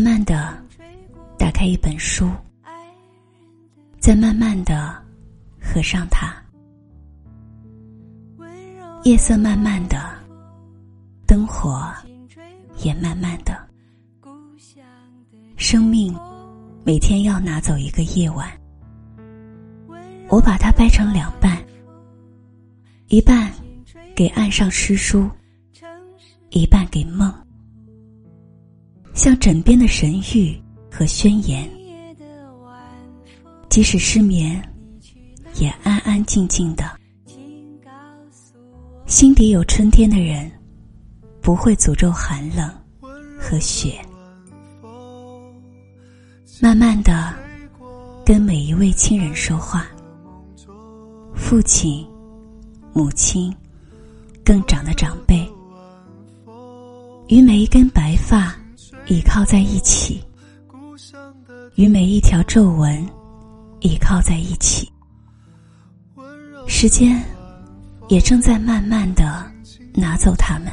[0.00, 0.56] 慢慢的，
[1.36, 2.30] 打开一本书，
[3.98, 4.96] 再慢慢的
[5.60, 6.34] 合上它。
[9.04, 10.10] 夜色慢慢的，
[11.26, 11.92] 灯火
[12.78, 13.54] 也慢慢的。
[15.58, 16.18] 生命
[16.82, 18.50] 每天要拿走一个夜晚，
[20.30, 21.62] 我把它掰成两半，
[23.08, 23.52] 一半
[24.16, 25.28] 给岸上诗书，
[26.48, 27.30] 一半给梦。
[29.22, 30.58] 像枕边的神谕
[30.90, 31.68] 和宣言，
[33.68, 34.58] 即使失眠，
[35.56, 36.90] 也安安静静的。
[39.04, 40.50] 心底有春天的人，
[41.42, 42.66] 不会诅咒寒冷
[43.38, 44.00] 和雪。
[46.58, 47.34] 慢慢的，
[48.24, 49.86] 跟每一位亲人说话，
[51.34, 52.08] 父亲、
[52.94, 53.54] 母亲、
[54.42, 55.46] 更长的长辈，
[57.28, 58.58] 与每一根白发。
[59.10, 60.22] 倚靠在一起，
[61.74, 63.04] 与每一条皱纹
[63.80, 64.88] 倚靠在一起。
[66.68, 67.20] 时间
[68.08, 69.44] 也正在慢慢的
[69.92, 70.72] 拿走它们，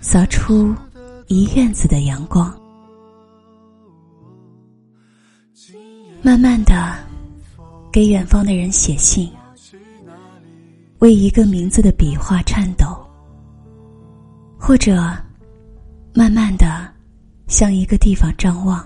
[0.00, 0.74] 扫出
[1.28, 2.52] 一院子的阳光。
[6.22, 6.92] 慢慢的，
[7.92, 9.30] 给远方的人写信，
[10.98, 12.98] 为一个名字的笔画颤抖，
[14.58, 15.16] 或者
[16.12, 16.95] 慢慢的。
[17.46, 18.84] 向一个地方张望，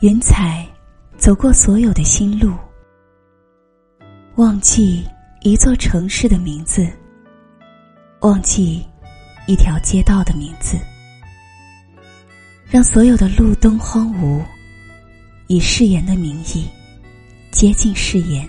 [0.00, 0.66] 云彩
[1.18, 2.54] 走过所有的新路，
[4.36, 5.06] 忘记
[5.42, 6.90] 一座城市的名字，
[8.20, 8.82] 忘记
[9.46, 10.78] 一条街道的名字，
[12.66, 14.42] 让所有的路灯荒芜，
[15.48, 16.66] 以誓言的名义
[17.50, 18.48] 接近誓言，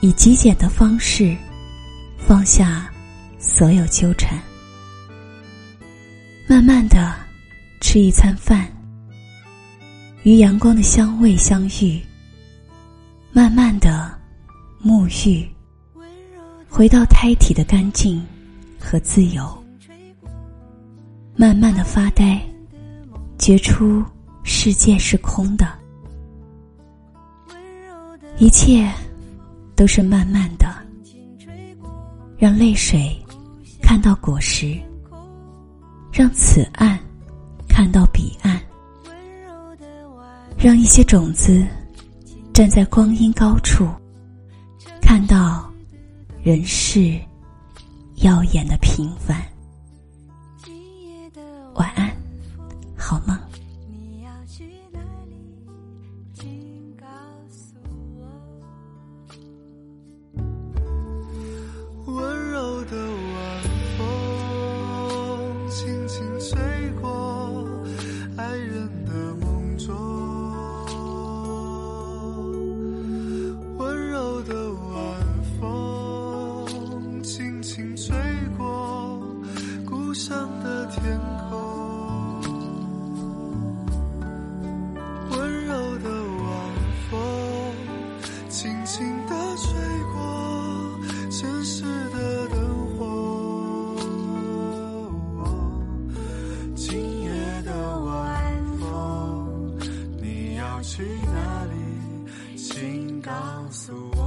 [0.00, 1.36] 以极简的方式
[2.16, 2.88] 放下
[3.40, 4.38] 所有纠缠。
[6.50, 7.14] 慢慢的
[7.80, 8.66] 吃一餐饭，
[10.24, 12.02] 与阳光的香味相遇。
[13.30, 14.10] 慢慢的
[14.84, 15.48] 沐浴，
[16.68, 18.20] 回到胎体的干净
[18.80, 19.64] 和自由。
[21.36, 22.42] 慢慢的发呆，
[23.38, 24.04] 觉出
[24.42, 25.72] 世界是空的。
[28.38, 28.92] 一切
[29.76, 30.66] 都是慢慢的，
[32.36, 33.16] 让泪水
[33.80, 34.76] 看到果实。
[36.12, 36.98] 让此岸
[37.68, 38.60] 看到彼岸，
[40.58, 41.64] 让一些种子
[42.52, 43.88] 站在光阴高处，
[45.00, 45.72] 看到
[46.42, 47.18] 人世
[48.16, 49.40] 耀眼的平凡。
[51.74, 52.10] 晚安，
[52.96, 53.39] 好吗。
[101.00, 101.74] 去哪里？
[102.58, 103.32] 请告
[103.70, 104.19] 诉我。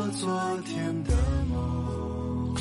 [0.00, 0.30] 我昨
[0.64, 1.12] 天的
[1.50, 2.54] 梦，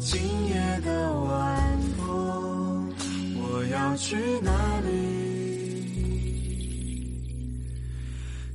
[0.00, 2.92] 今夜的晚风，
[3.36, 4.90] 我要去哪里？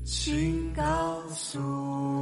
[0.04, 0.84] 请告
[1.34, 2.21] 诉我。